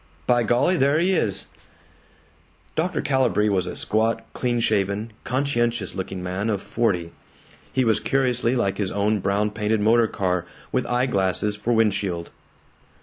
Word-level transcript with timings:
By 0.25 0.41
golly, 0.41 0.77
there 0.77 0.97
he 0.97 1.11
is." 1.13 1.45
Dr. 2.75 3.01
Calibree 3.03 3.49
was 3.49 3.67
a 3.67 3.75
squat, 3.75 4.25
clean 4.33 4.59
shaven, 4.59 5.13
conscientious 5.23 5.93
looking 5.93 6.23
man 6.23 6.49
of 6.49 6.59
forty. 6.59 7.11
He 7.71 7.85
was 7.85 7.99
curiously 7.99 8.55
like 8.55 8.79
his 8.79 8.89
own 8.89 9.19
brown 9.19 9.51
painted 9.51 9.79
motor 9.79 10.07
car, 10.07 10.47
with 10.71 10.87
eye 10.87 11.05
glasses 11.05 11.55
for 11.55 11.71
windshield. 11.73 12.31